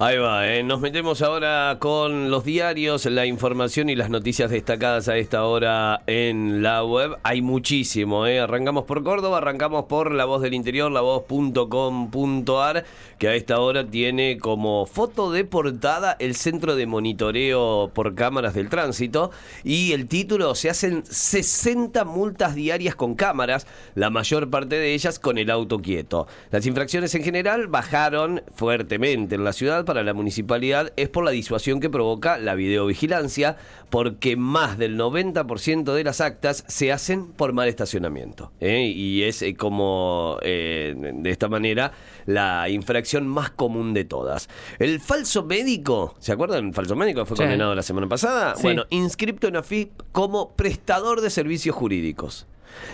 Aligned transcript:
Ahí 0.00 0.18
va, 0.18 0.48
eh. 0.48 0.64
nos 0.64 0.80
metemos 0.80 1.22
ahora 1.22 1.76
con 1.78 2.28
los 2.28 2.44
diarios, 2.44 3.06
la 3.06 3.26
información 3.26 3.88
y 3.88 3.94
las 3.94 4.10
noticias 4.10 4.50
destacadas 4.50 5.06
a 5.06 5.16
esta 5.18 5.44
hora 5.44 6.02
en 6.08 6.64
la 6.64 6.82
web. 6.82 7.16
Hay 7.22 7.42
muchísimo, 7.42 8.26
¿eh? 8.26 8.40
arrancamos 8.40 8.86
por 8.86 9.04
Córdoba, 9.04 9.38
arrancamos 9.38 9.84
por 9.84 10.10
La 10.10 10.24
Voz 10.24 10.42
del 10.42 10.52
Interior, 10.52 10.90
lavoz.com.ar, 10.90 12.84
que 13.18 13.28
a 13.28 13.36
esta 13.36 13.60
hora 13.60 13.86
tiene 13.86 14.36
como 14.36 14.84
foto 14.86 15.30
de 15.30 15.44
portada 15.44 16.16
el 16.18 16.34
centro 16.34 16.74
de 16.74 16.86
monitoreo 16.86 17.92
por 17.94 18.16
cámaras 18.16 18.54
del 18.54 18.70
tránsito 18.70 19.30
y 19.62 19.92
el 19.92 20.08
título, 20.08 20.56
se 20.56 20.70
hacen 20.70 21.06
60 21.06 22.04
multas 22.04 22.56
diarias 22.56 22.96
con 22.96 23.14
cámaras, 23.14 23.68
la 23.94 24.10
mayor 24.10 24.50
parte 24.50 24.74
de 24.74 24.92
ellas 24.92 25.20
con 25.20 25.38
el 25.38 25.50
auto 25.50 25.78
quieto. 25.78 26.26
Las 26.50 26.66
infracciones 26.66 27.14
en 27.14 27.22
general 27.22 27.68
bajaron 27.68 28.42
fuertemente 28.56 29.36
en 29.36 29.44
la 29.44 29.52
ciudad 29.52 29.83
para 29.84 30.02
la 30.02 30.14
municipalidad 30.14 30.92
es 30.96 31.08
por 31.08 31.24
la 31.24 31.30
disuasión 31.30 31.80
que 31.80 31.90
provoca 31.90 32.38
la 32.38 32.54
videovigilancia, 32.54 33.56
porque 33.90 34.36
más 34.36 34.78
del 34.78 34.98
90% 34.98 35.92
de 35.92 36.04
las 36.04 36.20
actas 36.20 36.64
se 36.66 36.92
hacen 36.92 37.26
por 37.28 37.52
mal 37.52 37.68
estacionamiento. 37.68 38.52
¿eh? 38.60 38.92
Y 38.94 39.22
es 39.22 39.42
eh, 39.42 39.54
como, 39.54 40.38
eh, 40.42 40.94
de 40.96 41.30
esta 41.30 41.48
manera, 41.48 41.92
la 42.26 42.68
infracción 42.68 43.26
más 43.26 43.50
común 43.50 43.94
de 43.94 44.04
todas. 44.04 44.48
El 44.78 45.00
falso 45.00 45.44
médico, 45.44 46.14
¿se 46.18 46.32
acuerdan? 46.32 46.68
El 46.68 46.74
falso 46.74 46.96
médico 46.96 47.24
fue 47.26 47.36
condenado 47.36 47.74
la 47.74 47.82
semana 47.82 48.08
pasada. 48.08 48.54
Bueno, 48.62 48.84
inscripto 48.90 49.48
en 49.48 49.56
AFIP 49.56 49.92
como 50.12 50.54
prestador 50.54 51.20
de 51.20 51.30
servicios 51.30 51.74
jurídicos. 51.76 52.46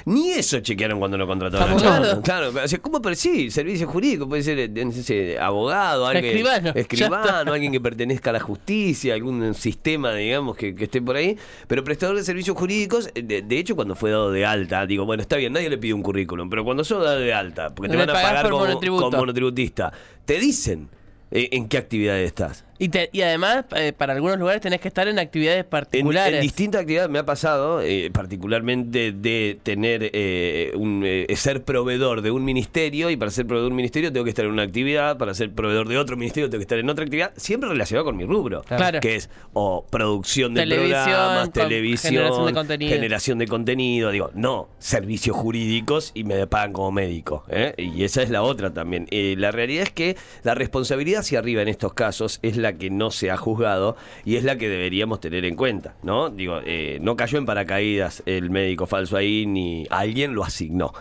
Ni 0.05 0.31
eso 0.31 0.61
chequearon 0.61 0.99
cuando 0.99 1.19
lo 1.19 1.27
contrataron. 1.27 1.79
Claro, 1.79 2.23
claro. 2.23 2.53
¿cómo? 2.83 3.01
Pero 3.03 3.15
sí, 3.15 3.51
servicio 3.51 3.87
jurídico, 3.87 4.29
puede 4.29 4.43
ser 4.43 4.59
eh, 4.59 5.39
abogado, 5.39 6.07
alguien, 6.07 6.25
escribano, 6.25 6.73
escribano 6.75 7.53
alguien 7.53 7.73
que 7.73 7.81
pertenezca 7.81 8.31
a 8.31 8.33
la 8.35 8.41
justicia, 8.41 9.15
algún 9.15 9.55
sistema, 9.55 10.15
digamos, 10.15 10.57
que, 10.57 10.75
esté 10.79 11.01
por 11.03 11.17
ahí. 11.17 11.37
Pero 11.67 11.85
prestador 11.85 12.17
de 12.17 12.25
servicios 12.25 12.57
jurídicos, 12.57 13.11
eh, 13.15 13.23
de, 13.23 13.59
hecho, 13.59 13.77
cuando 13.77 13.95
fue 13.95 14.11
dado 14.11 14.31
de 14.31 14.45
alta, 14.45 14.87
digo, 14.87 15.05
bueno, 15.05 15.23
está 15.23 15.37
bien, 15.37 15.53
nadie 15.53 15.71
le 15.71 15.79
pide 15.79 15.95
un 15.95 16.03
currículum, 16.03 16.49
pero 16.51 16.65
cuando 16.65 16.85
sos 16.85 17.03
dado 17.03 17.19
de 17.19 17.33
alta, 17.33 17.75
porque 17.75 17.91
te 17.91 17.97
van 17.97 18.11
a 18.11 18.13
pagar 18.13 18.51
como, 18.51 18.67
como 18.81 19.11
monotributista, 19.11 19.93
te 20.25 20.39
dicen 20.39 20.89
eh, 21.31 21.49
en 21.53 21.69
qué 21.69 21.79
actividad 21.79 22.19
estás. 22.19 22.65
Y, 22.81 23.21
además, 23.21 23.67
eh, 23.77 23.93
para 23.93 24.15
algunos 24.15 24.39
lugares 24.39 24.63
tenés 24.63 24.81
que 24.81 24.89
estar 24.89 25.07
en 25.07 25.19
actividades 25.19 25.67
particulares. 25.67 26.37
En, 26.37 26.41
distintas 26.41 26.81
actividades 26.81 27.11
me 27.11 27.19
ha 27.19 27.27
pasado, 27.27 27.83
eh, 27.83 28.11
particularmente 28.11 29.13
de 29.13 29.59
tener 29.63 30.11
eh, 30.15 30.73
un, 30.77 31.07
ser 31.37 31.63
proveedor 31.63 32.23
de 32.23 32.31
un 32.31 32.43
ministerio, 32.43 33.11
y 33.11 33.19
para 33.19 33.31
ser 33.31 33.47
proveedor 33.47 33.69
de 33.69 33.73
un 33.73 33.77
ministerio 33.77 34.11
tengo 34.11 34.25
que 34.25 34.31
estar 34.31 34.47
en 34.47 34.53
una 34.53 34.63
actividad, 34.63 35.19
para 35.19 35.35
ser 35.35 35.53
proveedor 35.53 35.89
de 35.89 35.99
otro 35.99 36.17
ministerio 36.17 36.49
tengo 36.49 36.61
que 36.61 36.65
estar 36.65 36.79
en 36.79 36.89
otra 36.89 37.05
actividad, 37.05 37.33
siempre 37.37 37.69
relacionado 37.69 38.07
con 38.07 38.17
mi 38.17 38.25
rubro, 38.25 38.63
claro. 38.63 39.01
que 39.01 39.17
es 39.17 39.29
o 39.53 39.85
producción 39.91 40.55
de 40.55 40.67
programas, 40.67 41.53
televisión, 41.53 42.15
generación 42.15 42.47
de, 42.47 42.53
contenido. 42.55 42.95
generación 42.95 43.39
de 43.39 43.47
contenido, 43.47 44.11
digo, 44.11 44.31
no, 44.33 44.71
servicios 44.79 45.37
jurídicos 45.37 46.13
y 46.15 46.25
me 46.25 46.47
pagan 46.47 46.73
como 46.73 46.93
médico. 46.93 47.45
Y 47.77 48.05
esa 48.05 48.23
es 48.23 48.31
la 48.31 48.43
otra 48.43 48.73
también. 48.73 49.07
la 49.11 49.51
realidad 49.51 49.83
es 49.83 49.93
que 49.93 50.17
la 50.45 50.55
responsabilidad 50.55 51.21
hacia 51.21 51.41
arriba 51.41 51.61
en 51.61 51.69
estos 51.69 51.93
casos 51.93 52.39
es 52.43 52.57
la 52.57 52.70
que 52.75 52.91
no 52.91 53.11
se 53.11 53.31
ha 53.31 53.37
juzgado 53.37 53.97
y 54.25 54.37
es 54.37 54.45
la 54.45 54.57
que 54.57 54.69
deberíamos 54.69 55.21
tener 55.21 55.45
en 55.45 55.57
cuenta, 55.57 55.95
¿no? 56.03 56.31
Digo, 56.31 56.61
eh, 56.65 56.99
no 57.01 57.17
cayó 57.17 57.39
en 57.39 57.47
paracaídas 57.47 58.23
el 58.27 58.51
médico 58.51 58.87
falso 58.87 59.17
ahí 59.17 59.47
ni 59.47 59.87
alguien 59.91 60.35
lo 60.35 60.45
asignó. 60.45 60.93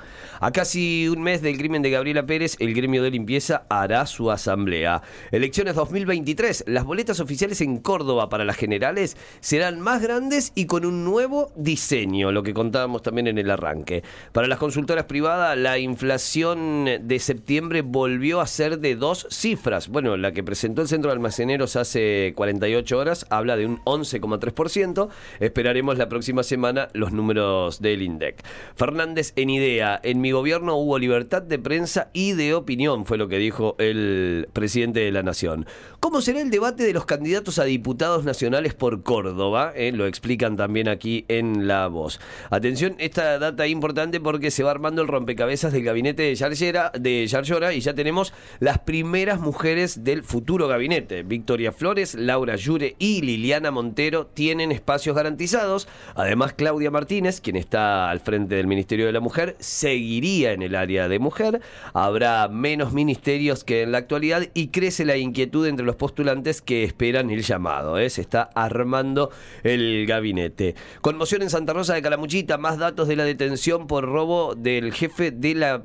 A 0.41 0.51
casi 0.51 1.09
un 1.09 1.21
mes 1.21 1.41
del 1.41 1.57
crimen 1.57 1.81
de 1.81 1.89
Gabriela 1.89 2.25
Pérez, 2.25 2.55
el 2.59 2.73
gremio 2.73 3.03
de 3.03 3.11
limpieza 3.11 3.65
hará 3.69 4.05
su 4.05 4.31
asamblea. 4.31 5.01
Elecciones 5.31 5.75
2023. 5.75 6.63
Las 6.67 6.85
boletas 6.85 7.19
oficiales 7.19 7.59
en 7.59 7.79
Córdoba 7.79 8.29
para 8.29 8.45
las 8.45 8.55
generales 8.55 9.17
serán 9.41 9.81
más 9.81 10.01
grandes 10.01 10.53
y 10.55 10.65
con 10.65 10.85
un 10.85 11.03
nuevo 11.03 11.51
diseño, 11.57 12.31
lo 12.31 12.43
que 12.43 12.53
contábamos 12.53 13.01
también 13.01 13.27
en 13.27 13.37
el 13.37 13.51
arranque. 13.51 14.01
Para 14.31 14.47
las 14.47 14.59
consultoras 14.59 15.05
privadas, 15.05 15.57
la 15.57 15.77
inflación 15.77 16.85
de 17.01 17.19
septiembre 17.19 17.81
volvió 17.81 18.39
a 18.39 18.47
ser 18.47 18.79
de 18.79 18.95
dos 18.95 19.27
cifras. 19.29 19.89
Bueno, 19.89 20.15
la 20.15 20.31
que 20.31 20.43
presentó 20.43 20.81
el 20.81 20.87
Centro 20.87 21.09
de 21.09 21.15
Hace 21.59 22.33
48 22.35 22.97
horas 22.97 23.25
habla 23.29 23.57
de 23.57 23.65
un 23.65 23.79
11,3%. 23.83 25.09
Esperaremos 25.39 25.97
la 25.97 26.09
próxima 26.09 26.43
semana 26.43 26.87
los 26.93 27.11
números 27.11 27.81
del 27.81 28.01
INDEC. 28.01 28.43
Fernández 28.75 29.33
en 29.35 29.49
idea, 29.49 29.99
en 30.03 30.21
mi 30.21 30.31
gobierno 30.31 30.75
hubo 30.75 30.97
libertad 30.97 31.41
de 31.41 31.59
prensa 31.59 32.09
y 32.13 32.33
de 32.33 32.53
opinión, 32.53 33.05
fue 33.05 33.17
lo 33.17 33.27
que 33.27 33.37
dijo 33.37 33.75
el 33.77 34.47
presidente 34.53 35.01
de 35.01 35.11
la 35.11 35.23
Nación. 35.23 35.65
¿Cómo 35.99 36.21
será 36.21 36.41
el 36.41 36.49
debate 36.49 36.83
de 36.83 36.93
los 36.93 37.05
candidatos 37.05 37.59
a 37.59 37.65
diputados 37.65 38.23
nacionales 38.23 38.73
por 38.73 39.03
Córdoba? 39.03 39.73
Eh, 39.75 39.91
lo 39.91 40.05
explican 40.05 40.55
también 40.55 40.87
aquí 40.87 41.25
en 41.27 41.67
La 41.67 41.87
Voz. 41.87 42.19
Atención, 42.49 42.95
esta 42.99 43.37
data 43.37 43.67
importante 43.67 44.19
porque 44.19 44.49
se 44.51 44.63
va 44.63 44.71
armando 44.71 45.01
el 45.01 45.07
rompecabezas 45.07 45.73
del 45.73 45.83
gabinete 45.83 46.23
de 46.23 46.35
Yarlora, 46.35 46.91
de 46.97 47.75
y 47.75 47.81
ya 47.81 47.93
tenemos 47.93 48.33
las 48.59 48.79
primeras 48.79 49.39
mujeres 49.39 50.03
del 50.03 50.23
futuro 50.23 50.67
gabinete. 50.67 51.23
Victoria 51.49 51.71
Flores, 51.71 52.13
Laura 52.13 52.55
Yure 52.57 52.95
y 52.99 53.21
Liliana 53.21 53.71
Montero 53.71 54.27
tienen 54.27 54.71
espacios 54.71 55.15
garantizados. 55.15 55.87
Además, 56.13 56.53
Claudia 56.53 56.91
Martínez, 56.91 57.41
quien 57.41 57.55
está 57.55 58.11
al 58.11 58.19
frente 58.19 58.53
del 58.53 58.67
Ministerio 58.67 59.07
de 59.07 59.13
la 59.13 59.19
Mujer, 59.19 59.55
seguirá 59.57 60.51
en 60.51 60.61
el 60.61 60.75
área 60.75 61.07
de 61.07 61.17
mujer, 61.17 61.59
habrá 61.95 62.47
menos 62.49 62.93
ministerios 62.93 63.63
que 63.63 63.81
en 63.81 63.93
la 63.93 63.97
actualidad 63.97 64.43
y 64.53 64.67
crece 64.67 65.05
la 65.05 65.17
inquietud 65.17 65.65
entre 65.65 65.87
los 65.87 65.95
postulantes 65.95 66.61
que 66.61 66.83
esperan 66.83 67.31
el 67.31 67.41
llamado. 67.41 67.97
¿eh? 67.97 68.11
Se 68.11 68.21
está 68.21 68.51
armando 68.53 69.31
el 69.63 70.05
gabinete. 70.05 70.75
Conmoción 71.01 71.41
en 71.41 71.49
Santa 71.49 71.73
Rosa 71.73 71.95
de 71.95 72.03
Calamuchita, 72.03 72.59
más 72.59 72.77
datos 72.77 73.07
de 73.07 73.15
la 73.15 73.23
detención 73.23 73.87
por 73.87 74.05
robo 74.05 74.53
del 74.53 74.93
jefe 74.93 75.31
de 75.31 75.55
la, 75.55 75.79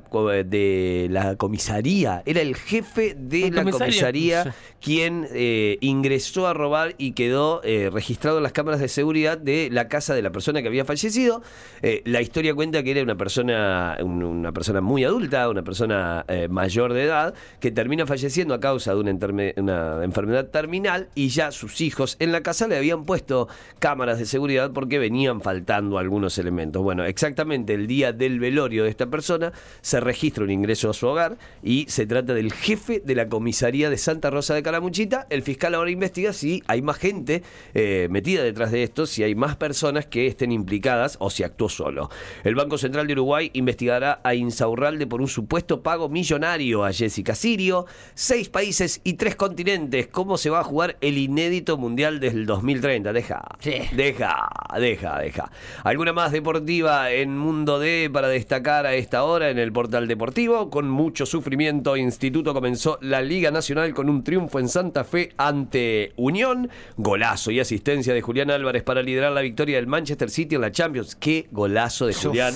de 0.45 1.07
la 1.09 1.37
comisaría. 1.37 2.21
Era 2.27 2.41
el 2.41 2.55
jefe 2.55 3.15
de 3.17 3.49
la 3.49 3.63
comisaría 3.63 4.53
quien 4.79 5.27
eh, 5.33 5.44
ingresó 5.81 6.47
a 6.47 6.53
robar 6.53 6.95
y 6.97 7.13
quedó 7.13 7.61
eh, 7.63 7.89
registrado 7.91 8.37
en 8.37 8.43
las 8.43 8.51
cámaras 8.51 8.79
de 8.79 8.87
seguridad 8.87 9.37
de 9.37 9.69
la 9.71 9.87
casa 9.87 10.13
de 10.13 10.21
la 10.21 10.31
persona 10.31 10.61
que 10.61 10.67
había 10.67 10.85
fallecido. 10.85 11.41
la 12.05 12.21
historia 12.21 12.53
cuenta 12.53 12.83
que 12.83 12.91
era 12.91 13.03
una 13.03 13.15
persona, 13.15 13.97
una 14.01 14.51
persona 14.51 14.81
muy 14.81 15.03
adulta, 15.03 15.49
una 15.49 15.63
persona 15.63 16.25
eh, 16.27 16.47
mayor 16.49 16.93
de 16.93 17.03
edad, 17.03 17.33
que 17.59 17.71
termina 17.71 18.05
falleciendo 18.05 18.53
a 18.53 18.59
causa 18.59 18.93
de 18.93 18.99
una, 18.99 19.11
una, 19.57 20.03
enfermedad 20.03 20.47
terminal 20.47 21.09
y 21.15 21.29
ya 21.29 21.51
sus 21.51 21.81
hijos 21.81 22.15
en 22.19 22.31
la 22.31 22.41
casa 22.41 22.67
le 22.67 22.77
habían 22.77 23.05
puesto 23.05 23.47
cámaras 23.79 24.19
de 24.19 24.25
seguridad 24.25 24.71
porque 24.71 24.99
venían 24.99 25.41
faltando 25.41 25.97
algunos 25.97 26.37
elementos. 26.37 26.81
Bueno, 26.81 27.05
exactamente 27.05 27.73
el 27.73 27.87
día 27.87 28.13
del 28.13 28.39
velorio 28.39 28.83
de 28.83 28.89
esta 28.89 29.07
persona 29.07 29.51
se 29.81 29.99
registra 29.99 30.43
un 30.43 30.51
ingreso 30.51 30.89
a 30.89 30.93
su 30.93 31.07
hogar 31.07 31.37
y 31.63 31.85
se 31.89 32.05
trata 32.05 32.33
del 32.33 32.53
jefe 32.53 33.01
de 33.03 33.15
la 33.15 33.27
comisaría 33.27 33.89
de 33.89 33.97
Santa 33.97 34.29
Rosa 34.29 34.53
de 34.53 34.63
Calamuchita. 34.63 35.27
El 35.35 35.43
fiscal 35.43 35.75
ahora 35.75 35.91
investiga 35.91 36.31
si 36.31 36.63
hay 36.65 36.81
más 36.81 36.97
gente 36.97 37.43
eh, 37.73 38.07
metida 38.09 38.41
detrás 38.41 38.71
de 38.71 38.83
esto, 38.83 39.05
si 39.05 39.21
hay 39.21 39.35
más 39.35 39.57
personas 39.57 40.05
que 40.05 40.27
estén 40.27 40.53
implicadas 40.53 41.17
o 41.19 41.29
si 41.29 41.43
actuó 41.43 41.67
solo. 41.67 42.09
El 42.45 42.55
Banco 42.55 42.77
Central 42.77 43.05
de 43.05 43.13
Uruguay 43.13 43.49
investigará 43.51 44.21
a 44.23 44.33
Insaurralde 44.33 45.07
por 45.07 45.19
un 45.19 45.27
supuesto 45.27 45.83
pago 45.83 46.07
millonario 46.07 46.85
a 46.85 46.93
Jessica 46.93 47.35
Sirio. 47.35 47.85
Seis 48.13 48.47
países 48.47 49.01
y 49.03 49.15
tres 49.15 49.35
continentes. 49.35 50.07
¿Cómo 50.07 50.37
se 50.37 50.49
va 50.49 50.61
a 50.61 50.63
jugar 50.63 50.95
el 51.01 51.17
inédito 51.17 51.77
mundial 51.77 52.21
del 52.21 52.45
2030? 52.45 53.11
Deja. 53.11 53.43
Deja, 53.91 54.47
deja, 54.79 55.19
deja. 55.19 55.51
¿Alguna 55.83 56.13
más 56.13 56.31
deportiva 56.31 57.11
en 57.11 57.37
Mundo 57.37 57.79
D 57.79 58.09
para 58.11 58.27
destacar 58.27 58.85
a 58.85 58.93
esta 58.93 59.23
hora 59.23 59.49
en 59.49 59.59
el 59.59 59.71
portal 59.71 60.07
deportivo? 60.07 60.69
Con 60.69 60.89
mucho 60.89 61.25
sufrimiento, 61.25 61.97
Instituto 61.97 62.53
comenzó 62.53 62.97
la 63.01 63.21
Liga 63.21 63.51
Nacional 63.51 63.93
con 63.93 64.09
un 64.09 64.23
triunfo 64.23 64.59
en 64.59 64.69
Santa 64.69 65.03
Fe 65.03 65.33
ante 65.37 66.13
Unión. 66.15 66.69
Golazo 66.97 67.51
y 67.51 67.59
asistencia 67.59 68.13
de 68.13 68.21
Julián 68.21 68.51
Álvarez 68.51 68.83
para 68.83 69.01
liderar 69.01 69.31
la 69.31 69.41
victoria 69.41 69.77
del 69.77 69.87
Manchester 69.87 70.29
City 70.29 70.55
en 70.55 70.61
la 70.61 70.71
Champions. 70.71 71.15
Qué 71.15 71.47
golazo 71.51 72.07
de 72.07 72.13
Julián. 72.13 72.53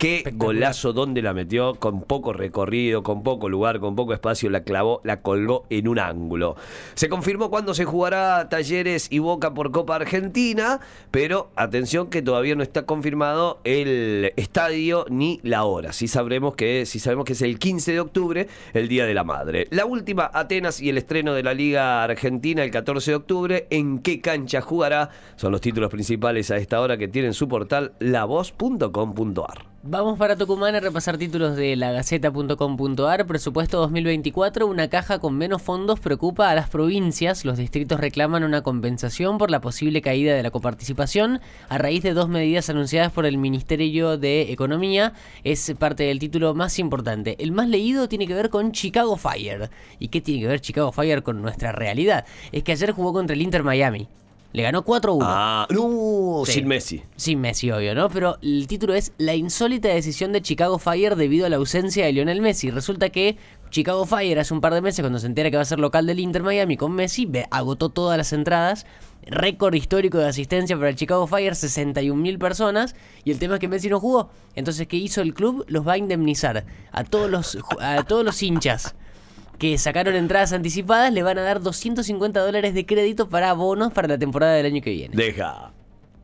Qué 0.00 0.24
golazo 0.34 0.94
donde 0.94 1.20
la 1.20 1.34
metió, 1.34 1.74
con 1.74 2.00
poco 2.00 2.32
recorrido, 2.32 3.02
con 3.02 3.22
poco 3.22 3.50
lugar, 3.50 3.80
con 3.80 3.96
poco 3.96 4.14
espacio, 4.14 4.48
la 4.48 4.64
clavó, 4.64 5.02
la 5.04 5.20
colgó 5.20 5.66
en 5.68 5.88
un 5.88 5.98
ángulo. 5.98 6.56
Se 6.94 7.10
confirmó 7.10 7.50
cuándo 7.50 7.74
se 7.74 7.84
jugará 7.84 8.48
Talleres 8.48 9.08
y 9.10 9.18
Boca 9.18 9.52
por 9.52 9.72
Copa 9.72 9.96
Argentina, 9.96 10.80
pero 11.10 11.50
atención 11.54 12.08
que 12.08 12.22
todavía 12.22 12.54
no 12.54 12.62
está 12.62 12.86
confirmado 12.86 13.60
el 13.64 14.32
estadio 14.38 15.04
ni 15.10 15.38
la 15.42 15.64
hora. 15.64 15.92
Sí 15.92 16.08
sabremos 16.08 16.54
que, 16.54 16.86
sí 16.86 16.98
sabemos 16.98 17.26
que 17.26 17.34
es 17.34 17.42
el 17.42 17.58
15 17.58 17.92
de 17.92 18.00
octubre, 18.00 18.48
el 18.72 18.88
Día 18.88 19.04
de 19.04 19.12
la 19.12 19.24
Madre. 19.24 19.66
La 19.68 19.84
última, 19.84 20.30
Atenas 20.32 20.80
y 20.80 20.88
el 20.88 20.96
estreno 20.96 21.34
de 21.34 21.42
la 21.42 21.52
Liga 21.52 22.02
Argentina 22.02 22.64
el 22.64 22.70
14 22.70 23.10
de 23.10 23.16
octubre. 23.16 23.66
¿En 23.68 23.98
qué 23.98 24.22
cancha 24.22 24.62
jugará? 24.62 25.10
Son 25.36 25.52
los 25.52 25.60
títulos 25.60 25.90
principales 25.90 26.50
a 26.50 26.56
esta 26.56 26.80
hora 26.80 26.96
que 26.96 27.06
tienen 27.06 27.34
su 27.34 27.48
portal 27.48 27.92
lavoz.com.ar. 27.98 29.69
Vamos 29.82 30.18
para 30.18 30.36
Tucumán 30.36 30.74
a 30.74 30.80
repasar 30.80 31.16
títulos 31.16 31.56
de 31.56 31.74
lagaceta.com.ar. 31.74 33.26
Presupuesto 33.26 33.78
2024. 33.78 34.66
Una 34.66 34.90
caja 34.90 35.20
con 35.20 35.38
menos 35.38 35.62
fondos 35.62 36.00
preocupa 36.00 36.50
a 36.50 36.54
las 36.54 36.68
provincias. 36.68 37.46
Los 37.46 37.56
distritos 37.56 37.98
reclaman 37.98 38.44
una 38.44 38.60
compensación 38.60 39.38
por 39.38 39.50
la 39.50 39.62
posible 39.62 40.02
caída 40.02 40.34
de 40.34 40.42
la 40.42 40.50
coparticipación 40.50 41.40
a 41.70 41.78
raíz 41.78 42.02
de 42.02 42.12
dos 42.12 42.28
medidas 42.28 42.68
anunciadas 42.68 43.10
por 43.10 43.24
el 43.24 43.38
Ministerio 43.38 44.18
de 44.18 44.52
Economía. 44.52 45.14
Es 45.44 45.72
parte 45.78 46.02
del 46.02 46.18
título 46.18 46.52
más 46.52 46.78
importante. 46.78 47.36
El 47.38 47.52
más 47.52 47.66
leído 47.66 48.06
tiene 48.06 48.26
que 48.26 48.34
ver 48.34 48.50
con 48.50 48.72
Chicago 48.72 49.16
Fire. 49.16 49.70
¿Y 49.98 50.08
qué 50.08 50.20
tiene 50.20 50.42
que 50.42 50.48
ver 50.48 50.60
Chicago 50.60 50.92
Fire 50.92 51.22
con 51.22 51.40
nuestra 51.40 51.72
realidad? 51.72 52.26
Es 52.52 52.64
que 52.64 52.72
ayer 52.72 52.92
jugó 52.92 53.14
contra 53.14 53.32
el 53.32 53.40
Inter 53.40 53.62
Miami. 53.62 54.08
Le 54.52 54.62
ganó 54.64 54.84
4-1. 54.84 55.18
Ah, 55.22 55.66
no, 55.70 56.42
Sí. 56.44 56.52
sin 56.54 56.66
Messi. 56.66 57.02
Sin 57.14 57.40
Messi, 57.40 57.70
obvio, 57.70 57.94
¿no? 57.94 58.08
Pero 58.08 58.36
el 58.42 58.66
título 58.66 58.94
es 58.94 59.12
La 59.16 59.34
insólita 59.36 59.88
decisión 59.88 60.32
de 60.32 60.42
Chicago 60.42 60.78
Fire 60.78 61.14
debido 61.14 61.46
a 61.46 61.48
la 61.48 61.56
ausencia 61.56 62.04
de 62.04 62.12
Lionel 62.12 62.40
Messi. 62.40 62.70
Resulta 62.70 63.10
que 63.10 63.36
Chicago 63.70 64.06
Fire 64.06 64.40
hace 64.40 64.52
un 64.52 64.60
par 64.60 64.74
de 64.74 64.80
meses, 64.82 65.00
cuando 65.02 65.20
se 65.20 65.26
entera 65.28 65.50
que 65.52 65.56
va 65.56 65.62
a 65.62 65.66
ser 65.66 65.78
local 65.78 66.04
del 66.06 66.18
Inter 66.18 66.42
Miami 66.42 66.76
con 66.76 66.92
Messi, 66.92 67.30
agotó 67.52 67.90
todas 67.90 68.18
las 68.18 68.32
entradas. 68.32 68.86
Récord 69.26 69.74
histórico 69.74 70.18
de 70.18 70.26
asistencia 70.26 70.76
para 70.76 70.88
el 70.88 70.96
Chicago 70.96 71.28
Fire, 71.28 71.52
61.000 71.52 72.38
personas. 72.38 72.96
Y 73.22 73.30
el 73.30 73.38
tema 73.38 73.54
es 73.54 73.60
que 73.60 73.68
Messi 73.68 73.88
no 73.88 74.00
jugó. 74.00 74.30
Entonces, 74.56 74.88
¿qué 74.88 74.96
hizo 74.96 75.20
el 75.20 75.32
club? 75.32 75.64
Los 75.68 75.86
va 75.86 75.92
a 75.92 75.98
indemnizar 75.98 76.64
a 76.90 77.04
todos 77.04 77.30
los, 77.30 77.56
a 77.80 78.02
todos 78.02 78.24
los 78.24 78.42
hinchas 78.42 78.96
que 79.60 79.78
sacaron 79.78 80.16
entradas 80.16 80.52
anticipadas. 80.52 81.12
Le 81.12 81.22
van 81.22 81.38
a 81.38 81.42
dar 81.42 81.60
250 81.60 82.40
dólares 82.40 82.74
de 82.74 82.86
crédito 82.86 83.28
para 83.28 83.52
bonos 83.52 83.92
para 83.92 84.08
la 84.08 84.18
temporada 84.18 84.54
del 84.54 84.66
año 84.66 84.82
que 84.82 84.90
viene. 84.90 85.14
Deja, 85.14 85.70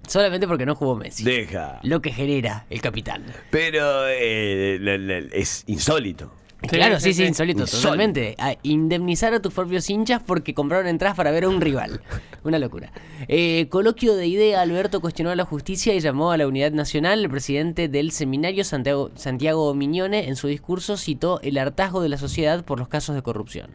Solamente 0.09 0.47
porque 0.47 0.65
no 0.67 0.75
jugó 0.75 0.97
Messi. 0.97 1.25
deja. 1.25 1.81
Lo 1.83 2.01
que 2.01 2.13
genera 2.13 2.65
el 2.71 2.81
capitán. 2.81 3.25
Pero 3.51 4.09
eh, 4.09 5.29
es 5.33 5.65
insólito. 5.67 6.33
Claro, 6.63 6.99
sí, 6.99 7.09
sí, 7.09 7.15
sí, 7.15 7.23
sí. 7.23 7.29
insólito, 7.29 7.63
Insólito. 7.63 7.83
totalmente. 7.83 8.35
A 8.39 8.57
indemnizar 8.63 9.35
a 9.35 9.41
tus 9.41 9.53
propios 9.53 9.89
hinchas 9.91 10.23
porque 10.25 10.55
compraron 10.55 10.87
entradas 10.87 11.17
para 11.17 11.31
ver 11.31 11.45
a 11.45 11.49
un 11.49 11.61
rival. 11.61 12.01
Una 12.45 12.59
locura. 12.59 12.93
Eh, 13.29 13.67
coloquio 13.71 14.15
de 14.17 14.27
idea, 14.27 14.61
Alberto 14.61 15.01
cuestionó 15.01 15.31
a 15.31 15.37
la 15.37 15.45
justicia 15.45 15.95
y 15.95 16.01
llamó 16.01 16.33
a 16.33 16.37
la 16.37 16.47
unidad 16.47 16.73
nacional. 16.73 17.25
El 17.25 17.31
presidente 17.31 17.89
del 17.89 18.11
seminario, 18.13 18.65
Santiago, 18.65 19.11
Santiago 19.17 19.75
Miñone, 19.75 20.29
en 20.29 20.37
su 20.37 20.49
discurso 20.49 20.97
citó 20.97 21.41
el 21.43 21.59
hartazgo 21.59 22.01
de 22.01 22.09
la 22.09 22.19
sociedad 22.19 22.65
por 22.65 22.79
los 22.79 22.89
casos 22.89 23.15
de 23.15 23.23
corrupción. 23.23 23.71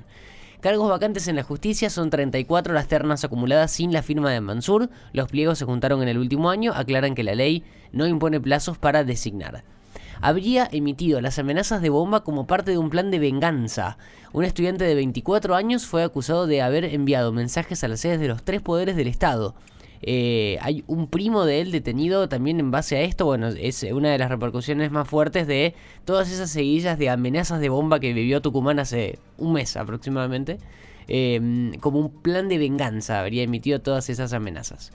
Cargos 0.61 0.89
vacantes 0.89 1.27
en 1.27 1.35
la 1.35 1.43
justicia 1.43 1.89
son 1.89 2.11
34 2.11 2.73
las 2.73 2.87
ternas 2.87 3.23
acumuladas 3.23 3.71
sin 3.71 3.91
la 3.91 4.03
firma 4.03 4.31
de 4.31 4.41
Mansur. 4.41 4.89
Los 5.11 5.27
pliegos 5.27 5.57
se 5.57 5.65
juntaron 5.65 6.03
en 6.03 6.07
el 6.07 6.19
último 6.19 6.51
año. 6.51 6.71
Aclaran 6.75 7.15
que 7.15 7.23
la 7.23 7.33
ley 7.33 7.63
no 7.91 8.05
impone 8.05 8.39
plazos 8.39 8.77
para 8.77 9.03
designar 9.03 9.63
habría 10.21 10.67
emitido 10.71 11.19
las 11.21 11.39
amenazas 11.39 11.81
de 11.81 11.89
bomba 11.89 12.23
como 12.23 12.47
parte 12.47 12.71
de 12.71 12.77
un 12.77 12.89
plan 12.89 13.11
de 13.11 13.19
venganza. 13.19 13.97
Un 14.33 14.45
estudiante 14.45 14.85
de 14.85 14.95
24 14.95 15.55
años 15.55 15.85
fue 15.85 16.03
acusado 16.03 16.47
de 16.47 16.61
haber 16.61 16.85
enviado 16.85 17.31
mensajes 17.31 17.83
a 17.83 17.87
las 17.87 17.99
sedes 17.99 18.19
de 18.19 18.27
los 18.27 18.43
tres 18.43 18.61
poderes 18.61 18.95
del 18.95 19.07
Estado. 19.07 19.55
Eh, 20.03 20.57
hay 20.61 20.83
un 20.87 21.07
primo 21.07 21.45
de 21.45 21.61
él 21.61 21.71
detenido 21.71 22.27
también 22.27 22.59
en 22.59 22.71
base 22.71 22.97
a 22.97 23.01
esto. 23.01 23.25
Bueno, 23.25 23.47
es 23.47 23.83
una 23.83 24.11
de 24.11 24.17
las 24.17 24.29
repercusiones 24.29 24.91
más 24.91 25.07
fuertes 25.07 25.47
de 25.47 25.75
todas 26.05 26.31
esas 26.31 26.49
seguillas 26.49 26.97
de 26.97 27.09
amenazas 27.09 27.59
de 27.59 27.69
bomba 27.69 27.99
que 27.99 28.13
vivió 28.13 28.41
Tucumán 28.41 28.79
hace 28.79 29.19
un 29.37 29.53
mes 29.53 29.75
aproximadamente. 29.77 30.57
Eh, 31.07 31.71
como 31.81 31.99
un 31.99 32.21
plan 32.21 32.47
de 32.47 32.57
venganza 32.57 33.19
habría 33.19 33.43
emitido 33.43 33.81
todas 33.81 34.09
esas 34.09 34.33
amenazas. 34.33 34.91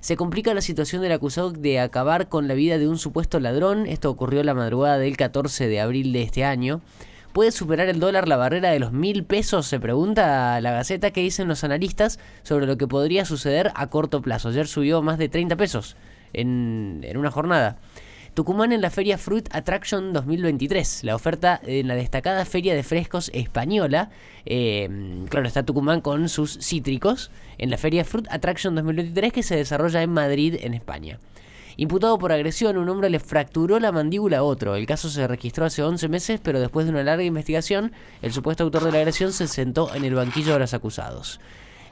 Se 0.00 0.16
complica 0.16 0.54
la 0.54 0.60
situación 0.60 1.02
del 1.02 1.12
acusado 1.12 1.50
de 1.50 1.80
acabar 1.80 2.28
con 2.28 2.48
la 2.48 2.54
vida 2.54 2.78
de 2.78 2.88
un 2.88 2.98
supuesto 2.98 3.40
ladrón. 3.40 3.86
Esto 3.86 4.10
ocurrió 4.10 4.42
la 4.44 4.54
madrugada 4.54 4.98
del 4.98 5.16
14 5.16 5.66
de 5.66 5.80
abril 5.80 6.12
de 6.12 6.22
este 6.22 6.44
año. 6.44 6.80
¿Puede 7.32 7.52
superar 7.52 7.88
el 7.88 8.00
dólar 8.00 8.26
la 8.26 8.36
barrera 8.36 8.70
de 8.70 8.78
los 8.78 8.92
mil 8.92 9.24
pesos? 9.24 9.66
Se 9.66 9.78
pregunta 9.78 10.60
la 10.60 10.70
Gaceta 10.72 11.10
qué 11.10 11.20
dicen 11.20 11.46
los 11.46 11.62
analistas 11.62 12.18
sobre 12.42 12.66
lo 12.66 12.78
que 12.78 12.88
podría 12.88 13.24
suceder 13.24 13.70
a 13.74 13.88
corto 13.88 14.22
plazo. 14.22 14.48
Ayer 14.48 14.66
subió 14.66 15.02
más 15.02 15.18
de 15.18 15.28
30 15.28 15.56
pesos 15.56 15.96
en, 16.32 17.00
en 17.02 17.16
una 17.16 17.30
jornada. 17.30 17.76
Tucumán 18.38 18.70
en 18.70 18.80
la 18.80 18.90
Feria 18.90 19.18
Fruit 19.18 19.48
Attraction 19.50 20.12
2023, 20.12 21.02
la 21.02 21.16
oferta 21.16 21.60
en 21.66 21.88
la 21.88 21.96
destacada 21.96 22.44
Feria 22.44 22.72
de 22.76 22.84
Frescos 22.84 23.32
Española. 23.34 24.10
Eh, 24.46 24.88
claro, 25.28 25.48
está 25.48 25.64
Tucumán 25.64 26.00
con 26.00 26.28
sus 26.28 26.56
cítricos 26.60 27.32
en 27.58 27.68
la 27.68 27.78
Feria 27.78 28.04
Fruit 28.04 28.28
Attraction 28.30 28.76
2023 28.76 29.32
que 29.32 29.42
se 29.42 29.56
desarrolla 29.56 30.02
en 30.02 30.10
Madrid, 30.10 30.54
en 30.60 30.74
España. 30.74 31.18
Imputado 31.76 32.16
por 32.16 32.30
agresión, 32.30 32.78
un 32.78 32.88
hombre 32.88 33.10
le 33.10 33.18
fracturó 33.18 33.80
la 33.80 33.90
mandíbula 33.90 34.38
a 34.38 34.42
otro. 34.44 34.76
El 34.76 34.86
caso 34.86 35.10
se 35.10 35.26
registró 35.26 35.64
hace 35.64 35.82
11 35.82 36.08
meses, 36.08 36.40
pero 36.40 36.60
después 36.60 36.86
de 36.86 36.92
una 36.92 37.02
larga 37.02 37.24
investigación, 37.24 37.90
el 38.22 38.32
supuesto 38.32 38.62
autor 38.62 38.84
de 38.84 38.92
la 38.92 38.98
agresión 38.98 39.32
se 39.32 39.48
sentó 39.48 39.92
en 39.96 40.04
el 40.04 40.14
banquillo 40.14 40.52
de 40.52 40.60
los 40.60 40.74
acusados. 40.74 41.40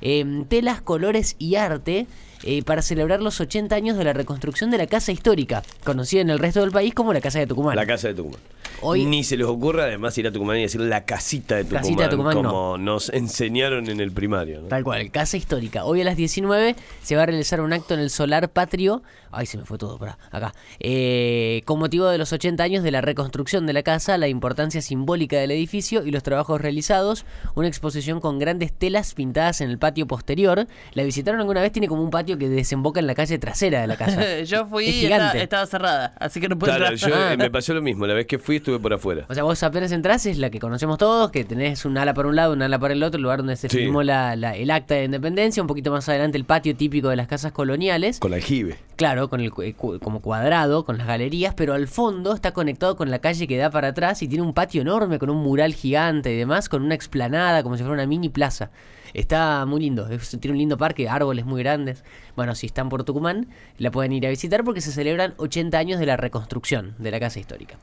Eh, 0.00 0.44
telas, 0.49 0.81
colores 0.81 1.34
y 1.40 1.56
arte 1.56 2.06
eh, 2.44 2.62
para 2.62 2.83
celebrar 2.83 3.21
los 3.23 3.41
80 3.41 3.75
años 3.75 3.97
de 3.97 4.05
la 4.05 4.12
reconstrucción 4.12 4.71
de 4.71 4.79
la 4.79 4.87
casa 4.87 5.12
histórica, 5.12 5.62
conocida 5.85 6.21
en 6.21 6.31
el 6.31 6.38
resto 6.38 6.61
del 6.61 6.71
país 6.71 6.94
como 6.94 7.12
la 7.12 7.21
Casa 7.21 7.38
de 7.38 7.47
Tucumán. 7.47 7.77
La 7.77 7.87
casa 7.87 8.09
de 8.09 8.15
Tucumán. 8.15 8.41
Hoy- 8.83 9.05
Ni 9.06 9.25
se 9.25 9.37
les 9.38 9.47
ocurra 9.47 9.85
además 9.85 10.17
ir 10.19 10.27
a 10.27 10.33
Tucumán 10.33 10.59
y 10.59 10.62
decir 10.62 10.81
la 10.83 11.05
casita 11.05 11.56
de 11.56 11.65
Tucumán, 11.65 11.83
Casita 11.83 12.03
de 12.05 12.09
Tucumán, 12.11 12.35
no. 12.35 12.43
como 12.43 12.79
nos 12.79 13.09
enseñaron 13.09 13.88
en 13.88 14.00
el 14.00 14.12
primario. 14.12 14.61
¿no? 14.62 14.69
Tal 14.69 14.85
cual, 14.85 15.11
Casa 15.11 15.37
Histórica. 15.37 15.85
Hoy 15.85 16.03
a 16.03 16.05
las 16.05 16.17
19 16.17 16.77
se 17.03 17.17
va 17.17 17.23
a 17.23 17.27
realizar 17.27 17.61
un 17.61 17.73
acto 17.73 17.94
en 17.94 18.00
el 18.00 18.11
Solar 18.11 18.50
Patrio. 18.50 19.03
Ay, 19.31 19.47
se 19.47 19.59
me 19.59 19.65
fue 19.65 19.77
todo, 19.79 19.99
para 19.99 20.19
acá. 20.31 20.55
Eh, 20.79 21.62
con 21.65 21.79
motivo 21.79 22.06
de 22.06 22.17
los 22.19 22.33
80 22.33 22.62
años 22.62 22.83
de 22.83 22.91
la 22.91 23.00
reconstrucción 23.00 23.67
de 23.67 23.73
la 23.73 23.83
casa, 23.83 24.17
la 24.19 24.29
importancia 24.29 24.81
simbólica 24.83 25.38
del 25.38 25.50
edificio 25.50 26.05
y 26.06 26.11
los 26.11 26.23
trabajos 26.23 26.61
realizados. 26.61 27.25
Una 27.55 27.69
exposición 27.69 28.21
con 28.21 28.38
grandes 28.38 28.73
telas 28.73 29.15
pintadas 29.15 29.61
en 29.61 29.71
el 29.71 29.79
patio 29.79 30.06
posterior. 30.06 30.67
¿La 30.94 31.03
visitaron 31.03 31.41
alguna 31.41 31.61
vez? 31.61 31.73
Tiene 31.73 31.88
como 31.88 32.03
un 32.03 32.11
patio 32.11 32.25
que 32.38 32.49
desemboca 32.49 32.99
en 33.00 33.06
la 33.06 33.14
calle 33.14 33.38
trasera 33.38 33.81
de 33.81 33.87
la 33.87 33.96
casa. 33.96 34.43
Yo 34.44 34.67
fui 34.67 34.87
Es 34.88 34.94
y 34.96 35.06
estaba, 35.38 35.67
cerrada, 35.67 36.12
así 36.19 36.40
que 36.40 36.49
no 36.49 36.58
puedo 36.58 36.75
Claro, 36.76 36.93
entrar. 36.93 37.11
yo, 37.11 37.17
Ah. 37.17 37.32
eh, 37.32 37.37
me 37.37 37.50
pasó 37.52 37.73
lo 37.75 37.82
mismo. 37.82 38.06
La 38.06 38.14
vez 38.14 38.26
que 38.26 38.38
fui 38.38 38.56
estuve 38.56 38.78
por 38.81 38.93
afuera. 38.93 39.25
O 39.28 39.34
sea, 39.34 39.43
vos 39.44 39.62
apenas 39.62 39.93
entras, 39.93 40.26
es 40.26 40.38
la 40.38 40.50
que 40.50 40.58
conocemos 40.58 40.99
todos, 40.99 41.31
que 41.31 41.44
tenés 41.44 41.84
un 41.84 41.96
ala 41.99 42.12
para 42.14 42.28
un 42.28 42.37
lado, 42.37 42.52
un 42.55 42.62
ala 42.62 42.78
para 42.78 42.94
el 42.94 43.02
otro, 43.02 43.17
el 43.19 43.23
lugar 43.23 43.38
donde 43.38 43.56
se 43.56 43.69
Sí. 43.69 43.78
firmó 43.78 44.02
la- 44.02 44.34
la- 44.37 44.56
el 44.56 44.70
acta 44.70 44.94
de 44.94 45.05
independencia, 45.05 45.62
un 45.62 45.67
poquito 45.69 45.90
más 45.93 46.08
adelante 46.08 46.37
el 46.37 46.44
patio 46.44 46.75
típico 46.76 47.08
de 47.08 47.17
las 47.17 47.28
casas 47.28 47.52
coloniales. 47.52 48.19
Con 48.19 48.34
aljibe. 48.34 48.76
Claro, 48.96 49.28
con 49.28 49.40
el 49.43 49.52
cu- 49.52 49.98
como 50.02 50.20
cuadrado, 50.22 50.87
con 50.87 50.96
las 50.96 51.06
galerías, 51.06 51.52
pero 51.54 51.75
al 51.75 51.87
fondo 51.87 52.32
está 52.32 52.52
conectado 52.52 52.97
con 52.97 53.11
la 53.11 53.18
calle 53.18 53.47
que 53.47 53.59
da 53.59 53.68
para 53.68 53.88
atrás 53.88 54.23
y 54.23 54.28
tiene 54.28 54.42
un 54.42 54.54
patio 54.54 54.80
enorme 54.80 55.18
con 55.18 55.28
un 55.28 55.37
mural 55.42 55.75
gigante 55.75 56.32
y 56.32 56.37
demás, 56.38 56.71
con 56.71 56.82
una 56.82 56.94
explanada 56.94 57.62
como 57.62 57.76
si 57.76 57.82
fuera 57.82 57.92
una 57.92 58.06
mini 58.06 58.30
plaza. 58.30 58.71
Está 59.12 59.66
muy 59.66 59.80
lindo, 59.82 60.09
tiene 60.40 60.52
un 60.52 60.59
lindo 60.59 60.78
parque, 60.78 61.11
árboles 61.11 61.44
muy 61.44 61.62
grandes. 61.62 62.04
Bueno, 62.37 62.54
si 62.54 62.66
están 62.66 62.88
por 62.88 63.04
Tucumán, 63.04 63.49
la 63.76 63.90
pueden 63.90 64.12
ir 64.12 64.26
a 64.26 64.30
visitar 64.30 64.64
porque 64.64 64.80
se 64.80 64.92
celebran 64.92 65.35
80 65.37 65.76
años 65.78 66.00
de 66.00 66.06
la 66.06 66.16
reconstrucción 66.16 66.94
de 66.99 67.11
la 67.11 67.21
casa 67.21 67.38
histórica. 67.38 67.76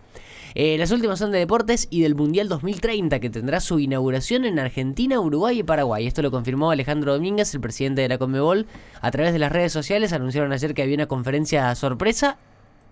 Eh, 0.55 0.77
las 0.77 0.91
últimas 0.91 1.17
son 1.17 1.31
de 1.31 1.39
deportes 1.39 1.87
y 1.89 2.01
del 2.01 2.15
Mundial 2.15 2.47
2030, 2.47 3.19
que 3.19 3.29
tendrá 3.29 3.59
su 3.59 3.79
inauguración 3.79 4.45
en 4.45 4.59
Argentina, 4.59 5.19
Uruguay 5.19 5.59
y 5.59 5.63
Paraguay. 5.63 6.05
Esto 6.05 6.21
lo 6.21 6.29
confirmó 6.29 6.69
Alejandro 6.71 7.13
Domínguez, 7.13 7.53
el 7.55 7.61
presidente 7.61 8.01
de 8.01 8.09
la 8.09 8.17
Conmebol. 8.17 8.67
A 9.01 9.11
través 9.11 9.33
de 9.33 9.39
las 9.39 9.51
redes 9.51 9.71
sociales 9.71 10.13
anunciaron 10.13 10.51
ayer 10.53 10.73
que 10.73 10.83
había 10.83 10.95
una 10.95 11.07
conferencia 11.07 11.73
sorpresa. 11.75 12.37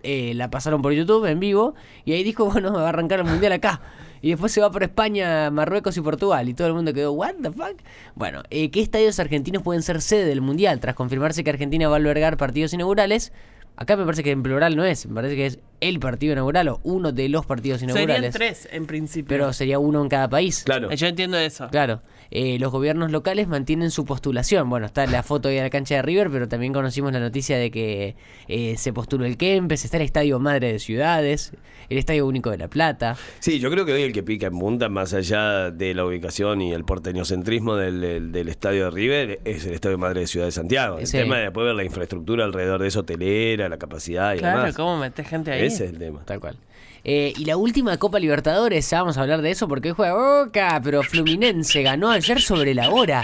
Eh, 0.04 0.34
la 0.34 0.50
pasaron 0.50 0.82
por 0.82 0.94
YouTube 0.94 1.26
en 1.26 1.40
vivo. 1.40 1.76
Y 2.04 2.14
ahí 2.14 2.24
dijo, 2.24 2.46
bueno, 2.52 2.74
va 2.74 2.86
a 2.86 2.90
arrancar 2.90 3.20
el 3.20 3.26
Mundial 3.26 3.52
acá. 3.52 3.82
Y 4.24 4.30
después 4.30 4.52
se 4.52 4.62
va 4.62 4.72
por 4.72 4.84
España, 4.84 5.52
Marruecos 5.52 5.98
y 5.98 6.02
Portugal. 6.02 6.50
Y 6.50 6.54
todo 6.54 6.68
el 6.68 6.74
mundo 6.74 6.94
quedó, 6.94 7.12
¿What 7.12 7.36
the 7.42 7.52
fuck? 7.52 7.78
Bueno, 8.16 8.42
eh, 8.50 8.72
¿qué 8.72 8.82
estadios 8.82 9.20
argentinos 9.20 9.62
pueden 9.62 9.84
ser 9.84 10.02
sede 10.02 10.26
del 10.26 10.42
Mundial? 10.42 10.80
Tras 10.80 10.96
confirmarse 10.96 11.44
que 11.44 11.52
Argentina 11.52 11.88
va 11.88 11.96
a 11.96 11.98
albergar 11.98 12.38
partidos 12.38 12.74
inaugurales. 12.74 13.32
Acá 13.78 13.96
me 13.96 14.06
parece 14.06 14.24
que 14.24 14.32
en 14.32 14.44
plural 14.44 14.76
no 14.76 14.84
es, 14.84 15.06
me 15.08 15.16
parece 15.16 15.36
que 15.36 15.46
es 15.46 15.60
el 15.82 16.00
partido 16.00 16.34
inaugural 16.34 16.70
o 16.70 16.80
uno 16.84 17.12
de 17.12 17.28
los 17.28 17.46
partidos 17.46 17.80
Serían 17.82 17.98
inaugurales. 18.00 18.34
tres 18.34 18.70
en 18.72 18.86
principio. 18.86 19.28
Pero 19.28 19.52
sería 19.52 19.80
uno 19.80 20.02
en 20.02 20.08
cada 20.10 20.30
país. 20.30 20.64
Claro. 20.64 20.90
Yo 20.92 21.08
entiendo 21.08 21.38
eso. 21.38 21.68
Claro. 21.70 22.02
Eh, 22.34 22.58
los 22.60 22.72
gobiernos 22.72 23.12
locales 23.12 23.50
mantienen 23.50 23.92
su 23.92 24.06
postulación. 24.06 24.70
Bueno, 24.70 24.86
está 24.86 25.06
la 25.06 25.22
foto 25.22 25.50
ahí 25.50 25.56
de 25.56 25.64
la 25.64 25.70
cancha 25.70 25.96
de 25.96 26.02
River, 26.02 26.30
pero 26.32 26.48
también 26.48 26.72
conocimos 26.72 27.12
la 27.12 27.20
noticia 27.20 27.58
de 27.58 27.72
que 27.72 28.16
eh, 28.48 28.76
se 28.78 28.94
postuló 28.94 29.26
el 29.26 29.36
Kempes, 29.36 29.84
está 29.84 29.98
el 29.98 30.04
Estadio 30.04 30.40
Madre 30.40 30.72
de 30.72 30.80
Ciudades, 30.80 31.52
el 31.90 31.98
Estadio 31.98 32.26
Único 32.26 32.50
de 32.50 32.58
La 32.58 32.70
Plata. 32.70 33.18
Sí, 33.40 33.60
yo 33.60 33.70
creo 33.70 33.86
que 33.86 33.92
hoy 33.92 34.04
el 34.04 34.14
que 34.14 34.24
pica 34.24 34.48
en 34.48 34.58
punta, 34.58 34.88
más 34.88 35.14
allá 35.14 35.72
de 35.72 35.94
la 35.94 36.06
ubicación 36.06 36.62
y 36.62 36.72
el 36.72 36.86
porteñocentrismo 36.86 37.76
del, 37.76 38.00
del, 38.00 38.32
del 38.32 38.48
estadio 38.48 38.86
de 38.86 38.92
River, 38.92 39.42
es 39.44 39.66
el 39.66 39.74
estadio 39.74 39.98
madre 39.98 40.22
de 40.22 40.28
Ciudad 40.28 40.46
de 40.46 40.52
Santiago. 40.54 41.00
El 41.00 41.08
Sí. 41.08 41.18
tema 41.18 41.36
de 41.38 41.44
después 41.44 41.66
ver 41.66 41.76
la 41.76 41.84
infraestructura 41.84 42.46
alrededor 42.46 42.82
de 42.82 42.88
eso, 42.88 43.02
hotelera, 43.02 43.68
la 43.68 43.78
capacidad 43.78 44.36
y 44.36 44.38
Claro, 44.38 44.60
demás. 44.60 44.76
¿cómo 44.78 44.98
metes 44.98 45.28
gente 45.28 45.52
ahí? 45.52 45.64
Ese 45.74 45.86
es 45.86 45.92
el 45.92 45.98
tema. 46.00 46.22
Tal 46.26 46.40
cual. 46.40 46.56
Eh, 47.04 47.34
y 47.36 47.46
la 47.46 47.58
última 47.58 47.98
Copa 47.98 48.20
Libertadores, 48.20 48.88
ya 48.88 49.00
vamos 49.00 49.18
a 49.18 49.22
hablar 49.22 49.42
de 49.42 49.50
eso 49.50 49.68
porque 49.68 49.90
hoy 49.90 49.96
juega 49.96 50.14
Boca, 50.44 50.80
pero 50.84 51.02
Fluminense 51.02 51.82
ganó 51.82 52.12
ayer 52.12 52.40
sobre 52.40 52.76
la 52.76 52.92
hora. 52.92 53.24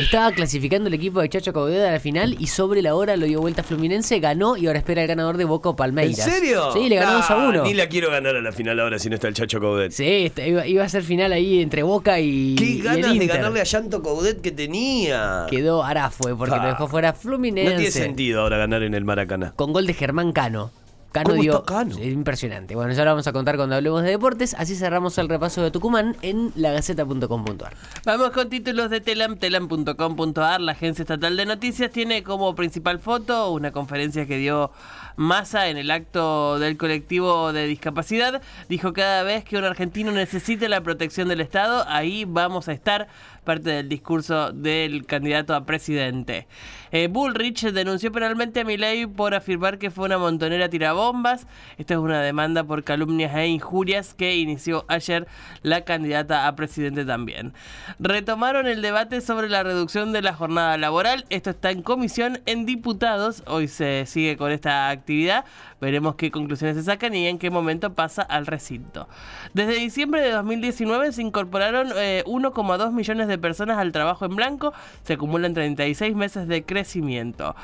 Estaba 0.00 0.32
clasificando 0.32 0.88
el 0.88 0.94
equipo 0.94 1.20
de 1.20 1.28
Chacho 1.28 1.52
Caudeda 1.52 1.88
a 1.88 1.92
la 1.92 2.00
final 2.00 2.34
y 2.40 2.48
sobre 2.48 2.82
la 2.82 2.96
hora 2.96 3.16
lo 3.16 3.26
dio 3.26 3.40
vuelta 3.40 3.62
Fluminense, 3.62 4.18
ganó 4.18 4.56
y 4.56 4.66
ahora 4.66 4.80
espera 4.80 5.02
el 5.02 5.06
ganador 5.08 5.36
de 5.36 5.44
Boca 5.44 5.68
o 5.68 5.72
¿En 5.72 5.76
Palmeiras. 5.76 6.16
serio? 6.24 6.72
Sí, 6.72 6.88
le 6.88 6.96
ganó 6.96 7.12
2 7.18 7.30
a 7.30 7.36
Nah, 7.36 7.48
1. 7.50 7.62
Ni 7.62 7.74
la 7.74 7.88
quiero 7.88 8.10
ganar 8.10 8.34
a 8.34 8.40
la 8.42 8.50
final 8.50 8.80
ahora 8.80 8.98
si 8.98 9.08
no 9.08 9.14
está 9.14 9.28
el 9.28 9.34
Chacho 9.34 9.60
Coudet. 9.60 9.92
Sí, 9.92 10.32
iba, 10.44 10.66
iba 10.66 10.82
a 10.82 10.88
ser 10.88 11.04
final 11.04 11.30
ahí 11.32 11.62
entre 11.62 11.84
Boca 11.84 12.18
y, 12.18 12.56
Qué 12.56 12.64
y 12.64 12.76
el 12.78 12.82
ganas 12.82 13.16
de 13.20 13.26
ganarle 13.28 13.60
a 13.60 13.64
Llanto 13.64 14.02
Coudet 14.02 14.40
que 14.40 14.50
tenía. 14.50 15.46
Quedó 15.48 15.84
Arafue 15.84 16.34
porque 16.34 16.56
Ah. 16.56 16.62
lo 16.62 16.68
dejó 16.70 16.88
fuera 16.88 17.12
No 17.12 17.18
Fluminense. 17.18 17.76
tiene 17.76 17.90
sentido 17.92 18.40
ahora 18.40 18.56
ganar 18.58 18.82
en 18.82 18.94
el 18.94 19.04
Maracaná. 19.04 19.52
Con 19.54 19.72
gol 19.72 19.86
de 19.86 19.94
Germán 19.94 20.32
Cano. 20.32 20.72
Cano 21.12 21.30
¿Cómo 21.30 21.42
dio. 21.42 21.52
está 21.52 21.64
Cano? 21.64 21.96
Es 21.98 22.12
impresionante. 22.12 22.74
Bueno, 22.74 22.92
ya 22.92 23.04
lo 23.04 23.10
vamos 23.10 23.26
a 23.26 23.32
contar 23.32 23.56
cuando 23.56 23.76
hablemos 23.76 24.02
de 24.02 24.10
deportes. 24.10 24.54
Así 24.54 24.74
cerramos 24.74 25.16
el 25.18 25.28
repaso 25.28 25.62
de 25.62 25.70
Tucumán 25.70 26.16
en 26.22 26.52
lagaceta.com.ar. 26.56 27.74
Vamos 28.04 28.30
con 28.30 28.48
títulos 28.48 28.90
de 28.90 29.00
Telam, 29.00 29.36
telam.com.ar. 29.36 30.60
La 30.60 30.72
agencia 30.72 31.02
estatal 31.02 31.36
de 31.36 31.46
noticias 31.46 31.90
tiene 31.90 32.22
como 32.22 32.54
principal 32.54 32.98
foto 32.98 33.50
una 33.50 33.72
conferencia 33.72 34.26
que 34.26 34.38
dio 34.38 34.70
Massa 35.16 35.68
en 35.68 35.76
el 35.76 35.90
acto 35.90 36.58
del 36.58 36.76
colectivo 36.78 37.52
de 37.52 37.66
discapacidad. 37.66 38.40
Dijo 38.68 38.92
cada 38.92 39.22
vez 39.22 39.44
que 39.44 39.58
un 39.58 39.64
argentino 39.64 40.10
necesite 40.10 40.68
la 40.68 40.80
protección 40.80 41.28
del 41.28 41.40
Estado, 41.42 41.84
ahí 41.88 42.24
vamos 42.26 42.68
a 42.68 42.72
estar. 42.72 43.08
Parte 43.44 43.70
del 43.70 43.88
discurso 43.88 44.52
del 44.52 45.04
candidato 45.04 45.54
a 45.54 45.64
presidente. 45.66 46.46
Eh, 46.92 47.08
Bullrich 47.08 47.72
denunció 47.72 48.12
penalmente 48.12 48.60
a 48.60 48.64
Milei 48.64 49.06
por 49.06 49.34
afirmar 49.34 49.78
que 49.78 49.90
fue 49.90 50.04
una 50.04 50.18
montonera 50.18 50.68
tirabombas. 50.68 51.46
Esta 51.76 51.94
es 51.94 52.00
una 52.00 52.20
demanda 52.20 52.62
por 52.62 52.84
calumnias 52.84 53.34
e 53.34 53.48
injurias 53.48 54.14
que 54.14 54.36
inició 54.36 54.84
ayer 54.88 55.26
la 55.62 55.80
candidata 55.84 56.46
a 56.46 56.54
presidente 56.54 57.04
también. 57.04 57.52
Retomaron 57.98 58.66
el 58.66 58.80
debate 58.80 59.20
sobre 59.22 59.48
la 59.48 59.62
reducción 59.62 60.12
de 60.12 60.22
la 60.22 60.34
jornada 60.34 60.76
laboral. 60.76 61.24
Esto 61.30 61.50
está 61.50 61.70
en 61.70 61.82
comisión 61.82 62.40
en 62.46 62.66
diputados. 62.66 63.42
Hoy 63.46 63.68
se 63.68 64.04
sigue 64.06 64.36
con 64.36 64.52
esta 64.52 64.90
actividad. 64.90 65.46
Veremos 65.80 66.14
qué 66.14 66.30
conclusiones 66.30 66.76
se 66.76 66.84
sacan 66.84 67.12
y 67.14 67.26
en 67.26 67.38
qué 67.38 67.50
momento 67.50 67.94
pasa 67.94 68.22
al 68.22 68.46
recinto. 68.46 69.08
Desde 69.52 69.74
diciembre 69.74 70.20
de 70.20 70.30
2019 70.30 71.10
se 71.10 71.22
incorporaron 71.22 71.88
eh, 71.96 72.22
1,2 72.26 72.92
millones 72.92 73.28
de 73.28 73.31
personas 73.38 73.78
al 73.78 73.92
trabajo 73.92 74.24
en 74.24 74.36
blanco. 74.36 74.72
Se 75.04 75.14
acumulan 75.14 75.54
36 75.54 76.14
meses 76.14 76.48
de 76.48 76.64
crecimiento. 76.64 77.54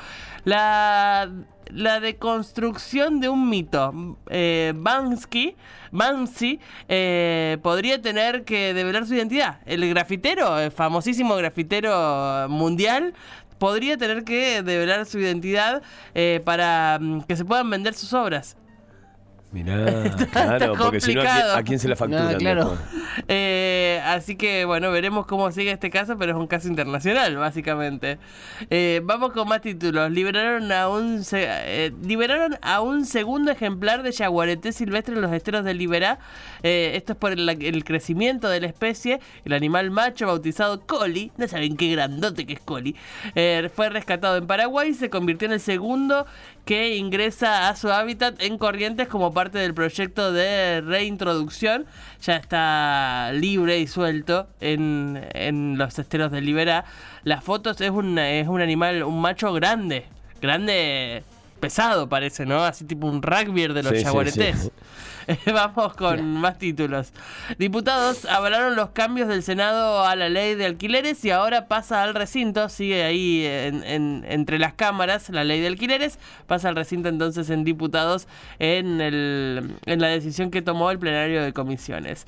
La, 0.45 1.29
la 1.73 1.99
deconstrucción 1.99 3.19
de 3.19 3.29
un 3.29 3.49
mito. 3.49 4.17
Eh, 4.29 4.73
Bansky, 4.75 5.55
eh, 6.87 7.57
podría 7.61 8.01
tener 8.01 8.43
que 8.43 8.73
develar 8.73 9.05
su 9.05 9.15
identidad. 9.15 9.59
El 9.65 9.87
grafitero, 9.89 10.59
el 10.59 10.71
famosísimo 10.71 11.35
grafitero 11.35 12.47
mundial, 12.49 13.13
podría 13.57 13.97
tener 13.97 14.23
que 14.23 14.63
develar 14.63 15.05
su 15.05 15.19
identidad 15.19 15.83
eh, 16.15 16.41
para 16.43 16.97
mm, 16.99 17.21
que 17.23 17.35
se 17.35 17.45
puedan 17.45 17.69
vender 17.69 17.93
sus 17.93 18.13
obras. 18.13 18.57
Mirá, 19.51 20.03
claro, 20.31 20.73
porque 20.77 21.01
si 21.01 21.15
no, 21.15 21.21
¿a 21.21 21.23
quién, 21.23 21.33
complicado. 21.33 21.55
a 21.55 21.63
quién 21.63 21.79
se 21.79 21.87
la 21.87 21.95
facturan? 21.95 22.33
No, 22.33 22.37
claro. 22.37 22.77
Eh, 23.27 23.99
así 24.05 24.35
que 24.35 24.65
bueno, 24.65 24.91
veremos 24.91 25.25
cómo 25.25 25.51
sigue 25.51 25.71
este 25.71 25.89
caso, 25.89 26.17
pero 26.17 26.33
es 26.33 26.37
un 26.37 26.47
caso 26.47 26.67
internacional, 26.67 27.35
básicamente. 27.37 28.19
Eh, 28.69 29.01
vamos 29.03 29.31
con 29.31 29.47
más 29.47 29.61
títulos. 29.61 30.11
Liberaron 30.11 30.71
a 30.71 30.87
un 30.89 31.23
eh, 31.31 31.91
liberaron 32.03 32.57
a 32.61 32.81
un 32.81 33.05
segundo 33.05 33.51
ejemplar 33.51 34.03
de 34.03 34.13
jaguareté 34.13 34.71
silvestre 34.71 35.15
en 35.15 35.21
los 35.21 35.33
esteros 35.33 35.65
de 35.65 35.73
Liberá. 35.73 36.19
Eh, 36.61 36.91
esto 36.95 37.13
es 37.13 37.17
por 37.17 37.31
el, 37.31 37.49
el 37.49 37.83
crecimiento 37.83 38.49
de 38.49 38.61
la 38.61 38.67
especie. 38.67 39.19
El 39.45 39.53
animal 39.53 39.89
macho 39.89 40.27
bautizado 40.27 40.81
Coli, 40.81 41.31
no 41.37 41.47
saben 41.47 41.75
qué 41.75 41.91
grandote 41.91 42.45
que 42.45 42.53
es 42.53 42.59
Coli, 42.59 42.95
eh, 43.35 43.69
fue 43.73 43.89
rescatado 43.89 44.37
en 44.37 44.47
Paraguay 44.47 44.89
y 44.89 44.93
se 44.93 45.09
convirtió 45.09 45.47
en 45.47 45.53
el 45.53 45.59
segundo 45.59 46.25
que 46.69 46.97
ingresa 46.97 47.67
a 47.67 47.75
su 47.75 47.89
hábitat 47.89 48.39
en 48.43 48.59
Corrientes 48.59 49.07
como 49.07 49.33
parte 49.33 49.57
del 49.57 49.73
proyecto 49.73 50.31
de 50.31 50.81
reintroducción. 50.81 51.87
Ya 52.21 52.35
está 52.35 53.31
libre 53.33 53.79
y 53.79 53.87
suelto 53.87 54.47
en, 54.59 55.19
en 55.33 55.79
los 55.79 55.97
esteros 55.97 56.31
de 56.31 56.41
Liberá. 56.41 56.85
Las 57.23 57.43
fotos 57.43 57.81
es 57.81 57.89
un, 57.89 58.19
es 58.19 58.47
un 58.47 58.61
animal, 58.61 59.01
un 59.01 59.19
macho 59.19 59.51
grande. 59.51 60.05
Grande, 60.43 61.23
pesado 61.59 62.09
parece, 62.09 62.45
¿no? 62.45 62.63
Así 62.63 62.85
tipo 62.85 63.07
un 63.07 63.21
rugby 63.21 63.61
de 63.67 63.83
los 63.83 63.87
Sí, 63.91 63.99
sí, 63.99 64.03
jaguaretés. 64.05 64.57
sí. 64.63 64.71
Vamos 65.53 65.93
con 65.93 66.33
más 66.37 66.57
títulos. 66.57 67.13
Diputados 67.59 68.25
avalaron 68.25 68.75
los 68.75 68.89
cambios 68.89 69.27
del 69.27 69.43
Senado 69.43 70.03
a 70.03 70.15
la 70.15 70.27
ley 70.27 70.55
de 70.55 70.65
alquileres 70.65 71.23
y 71.23 71.29
ahora 71.29 71.67
pasa 71.67 72.01
al 72.01 72.15
recinto. 72.15 72.67
Sigue 72.67 73.03
ahí 73.03 73.45
en- 73.45 73.83
en- 73.83 74.25
entre 74.27 74.57
las 74.57 74.73
cámaras 74.73 75.29
la 75.29 75.43
ley 75.43 75.59
de 75.61 75.67
alquileres. 75.67 76.17
Pasa 76.47 76.69
al 76.69 76.75
recinto 76.75 77.09
entonces 77.09 77.49
en 77.51 77.63
diputados 77.63 78.27
en, 78.57 79.01
el, 79.01 79.75
en 79.85 80.01
la 80.01 80.07
decisión 80.07 80.49
que 80.49 80.63
tomó 80.63 80.89
el 80.89 80.97
plenario 80.97 81.43
de 81.43 81.53
comisiones. 81.53 82.25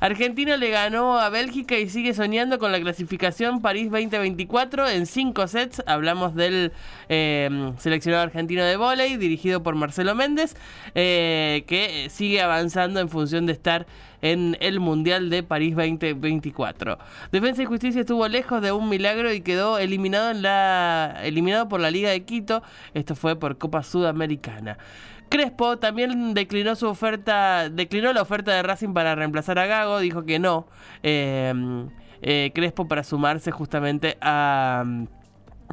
Argentina 0.00 0.56
le 0.56 0.70
ganó 0.70 1.18
a 1.18 1.28
Bélgica 1.28 1.78
y 1.78 1.90
sigue 1.90 2.14
soñando 2.14 2.58
con 2.58 2.72
la 2.72 2.80
clasificación 2.80 3.60
París 3.60 3.90
2024 3.90 4.88
en 4.88 5.04
cinco 5.04 5.46
sets. 5.46 5.82
Hablamos 5.86 6.34
del 6.34 6.72
eh, 7.10 7.72
seleccionado 7.76 8.22
argentino 8.22 8.64
de 8.64 8.76
vóley 8.76 9.18
dirigido 9.18 9.62
por 9.62 9.74
Marcelo 9.74 10.14
Méndez, 10.14 10.56
eh, 10.94 11.64
que 11.66 12.08
sigue 12.08 12.40
avanzando 12.40 12.98
en 13.00 13.10
función 13.10 13.44
de 13.44 13.52
estar 13.52 13.86
en 14.22 14.56
el 14.60 14.80
Mundial 14.80 15.28
de 15.28 15.42
París 15.42 15.76
2024. 15.76 16.98
Defensa 17.30 17.62
y 17.62 17.66
Justicia 17.66 18.00
estuvo 18.00 18.26
lejos 18.26 18.62
de 18.62 18.72
un 18.72 18.88
milagro 18.88 19.32
y 19.32 19.42
quedó 19.42 19.78
eliminado, 19.78 20.30
en 20.30 20.40
la, 20.40 21.20
eliminado 21.22 21.68
por 21.68 21.80
la 21.80 21.90
Liga 21.90 22.08
de 22.08 22.22
Quito. 22.22 22.62
Esto 22.94 23.14
fue 23.14 23.36
por 23.36 23.58
Copa 23.58 23.82
Sudamericana. 23.82 24.78
Crespo 25.30 25.78
también 25.78 26.34
declinó 26.34 26.74
su 26.74 26.86
oferta, 26.88 27.70
declinó 27.70 28.12
la 28.12 28.20
oferta 28.20 28.52
de 28.52 28.62
Racing 28.62 28.92
para 28.92 29.14
reemplazar 29.14 29.58
a 29.58 29.66
Gago, 29.66 30.00
dijo 30.00 30.24
que 30.24 30.38
no. 30.38 30.66
eh, 31.02 31.54
eh, 32.22 32.50
Crespo 32.54 32.86
para 32.86 33.02
sumarse 33.02 33.50
justamente 33.50 34.18
a, 34.20 34.84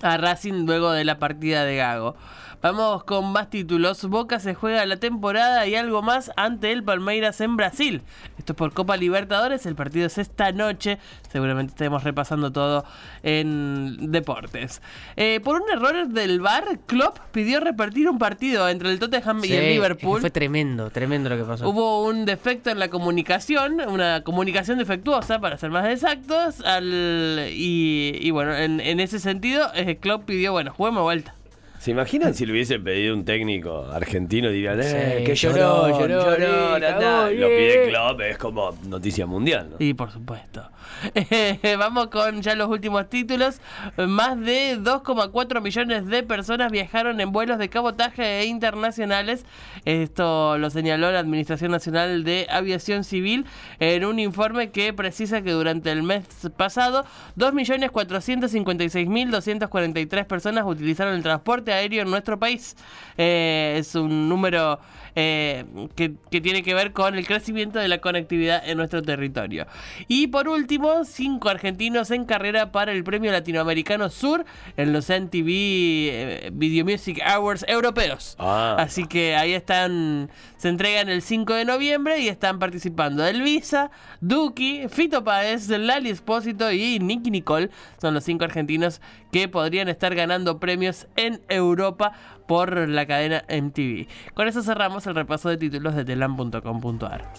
a 0.01 0.17
Racing 0.17 0.65
luego 0.65 0.91
de 0.91 1.05
la 1.05 1.19
partida 1.19 1.63
de 1.65 1.77
Gago. 1.77 2.15
Vamos 2.59 3.03
con 3.03 3.31
más 3.31 3.51
títulos. 3.51 4.03
Boca 4.05 4.39
se 4.39 4.55
juega 4.55 4.83
la 4.87 4.97
temporada 4.97 5.67
y 5.67 5.75
algo 5.75 6.01
más 6.01 6.31
ante 6.37 6.71
el 6.71 6.83
Palmeiras 6.83 7.39
en 7.39 7.55
Brasil. 7.55 8.01
Esto 8.39 8.53
es 8.53 8.57
por 8.57 8.73
Copa 8.73 8.97
Libertadores. 8.97 9.67
El 9.67 9.75
partido 9.75 10.07
es 10.07 10.17
esta 10.17 10.51
noche. 10.51 10.97
Seguramente 11.31 11.71
estaremos 11.71 12.03
repasando 12.03 12.51
todo 12.51 12.83
en 13.21 14.11
deportes. 14.11 14.81
Eh, 15.17 15.39
por 15.43 15.61
un 15.61 15.69
error 15.69 16.07
del 16.07 16.41
VAR, 16.41 16.79
Klopp 16.87 17.19
pidió 17.31 17.59
repartir 17.59 18.09
un 18.09 18.17
partido 18.17 18.67
entre 18.67 18.89
el 18.89 18.97
Tottenham 18.97 19.37
y 19.43 19.47
Sí, 19.49 19.53
el 19.53 19.59
es 19.59 19.65
que 19.65 19.73
Liverpool. 19.73 20.19
Fue 20.19 20.31
tremendo, 20.31 20.89
tremendo 20.89 21.29
lo 21.29 21.37
que 21.37 21.43
pasó. 21.43 21.69
Hubo 21.69 22.05
un 22.05 22.25
defecto 22.25 22.71
en 22.71 22.79
la 22.79 22.89
comunicación, 22.89 23.81
una 23.87 24.23
comunicación 24.23 24.79
defectuosa, 24.79 25.39
para 25.39 25.59
ser 25.59 25.69
más 25.69 25.85
exactos. 25.89 26.59
Al, 26.65 27.49
y, 27.51 28.17
y 28.19 28.31
bueno, 28.31 28.55
en, 28.55 28.79
en 28.79 28.99
ese 28.99 29.19
sentido, 29.19 29.71
eh, 29.87 29.97
Klopp 29.97 30.25
pidió, 30.25 30.51
bueno, 30.51 30.73
juguemos 30.75 31.03
vuelta. 31.03 31.36
¿Se 31.79 31.91
imaginan 31.91 32.33
si 32.33 32.45
le 32.45 32.51
hubiese 32.53 32.79
pedido 32.79 33.13
un 33.13 33.23
técnico 33.23 33.85
argentino? 33.91 34.49
Dirían, 34.49 34.79
eh, 34.81 35.17
Sí, 35.19 35.23
que 35.23 35.35
lloró, 35.35 35.89
lloró, 35.89 36.37
lloró, 36.37 36.79
cagó, 36.79 37.29
Lo 37.29 37.47
pide. 37.47 37.87
Klopp, 37.89 38.21
es 38.21 38.37
como 38.37 38.71
noticia 38.87 39.25
mundial, 39.25 39.69
¿no? 39.71 39.75
Y 39.79 39.93
por 39.93 40.11
supuesto. 40.11 40.69
Vamos 41.77 42.07
con 42.07 42.41
ya 42.41 42.55
los 42.55 42.69
últimos 42.69 43.07
títulos. 43.09 43.59
Más 43.97 44.39
de 44.39 44.77
2,4 44.79 45.61
millones 45.61 46.07
de 46.07 46.23
personas 46.23 46.71
viajaron 46.71 47.19
en 47.21 47.31
vuelos 47.31 47.59
de 47.59 47.69
cabotaje 47.69 48.39
e 48.39 48.45
internacionales. 48.45 49.45
Esto 49.85 50.57
lo 50.57 50.69
señaló 50.71 51.11
la 51.11 51.19
Administración 51.19 51.71
Nacional 51.71 52.23
de 52.23 52.47
Aviación 52.49 53.03
Civil 53.03 53.45
en 53.79 54.05
un 54.05 54.17
informe 54.19 54.71
que 54.71 54.93
precisa 54.93 55.41
que 55.43 55.51
durante 55.51 55.91
el 55.91 56.01
mes 56.03 56.25
pasado 56.55 57.05
2.456.243 57.37 60.25
personas 60.25 60.63
utilizaron 60.65 61.13
el 61.13 61.21
transporte 61.23 61.66
transporte 61.67 61.73
aéreo 61.73 62.03
en 62.03 62.09
nuestro 62.09 62.39
país. 62.39 62.75
Eh, 63.17 63.75
es 63.77 63.95
un 63.95 64.29
número 64.29 64.79
eh, 65.15 65.65
que, 65.95 66.13
que 66.29 66.41
tiene 66.41 66.61
que 66.61 66.73
ver 66.73 66.93
con 66.93 67.15
el 67.15 67.25
crecimiento 67.25 67.79
de 67.79 67.87
la 67.87 67.99
conectividad 67.99 68.61
en 68.67 68.77
nuestro 68.77 69.01
territorio. 69.01 69.65
Y 70.07 70.27
por 70.27 70.47
último, 70.47 71.03
cinco 71.05 71.49
argentinos 71.49 72.11
en 72.11 72.25
carrera 72.25 72.71
para 72.71 72.91
el 72.91 73.03
Premio 73.03 73.31
Latinoamericano 73.31 74.09
Sur 74.09 74.45
en 74.77 74.93
los 74.93 75.09
MTV 75.09 75.47
eh, 75.47 76.49
Video 76.53 76.85
Music 76.85 77.19
Awards 77.25 77.65
europeos. 77.67 78.35
Ah. 78.37 78.75
Así 78.77 79.07
que 79.07 79.35
ahí 79.35 79.53
están, 79.53 80.29
se 80.57 80.69
entregan 80.69 81.09
el 81.09 81.21
5 81.21 81.53
de 81.53 81.65
noviembre 81.65 82.19
y 82.19 82.27
están 82.27 82.59
participando 82.59 83.25
Elvisa, 83.25 83.89
Duki, 84.21 84.87
Fito 84.89 85.23
Páez, 85.23 85.67
Lali 85.69 86.11
Espósito 86.11 86.71
y 86.71 86.99
Nicky 86.99 87.31
Nicole. 87.31 87.71
Son 87.99 88.13
los 88.13 88.23
cinco 88.23 88.45
argentinos 88.45 89.01
que 89.31 89.47
podrían 89.47 89.87
estar 89.87 90.15
ganando 90.15 90.59
premios 90.59 91.07
en 91.15 91.41
Europa 91.49 92.13
por 92.47 92.87
la 92.87 93.05
cadena 93.05 93.43
MTV. 93.49 94.07
Con 94.33 94.47
eso 94.47 94.63
cerramos 94.63 95.05
el 95.07 95.15
repaso 95.15 95.49
de 95.49 95.57
títulos 95.57 95.95
de 95.95 96.05
telam.com.ar. 96.05 97.33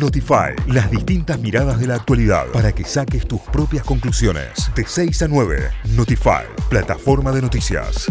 Notify, 0.00 0.54
las 0.66 0.90
distintas 0.90 1.38
miradas 1.38 1.78
de 1.78 1.86
la 1.86 1.96
actualidad 1.96 2.46
para 2.52 2.72
que 2.72 2.84
saques 2.84 3.26
tus 3.28 3.40
propias 3.40 3.84
conclusiones. 3.84 4.70
De 4.74 4.84
6 4.86 5.22
a 5.22 5.28
9, 5.28 5.70
Notify, 5.94 6.44
plataforma 6.70 7.32
de 7.32 7.42
noticias. 7.42 8.10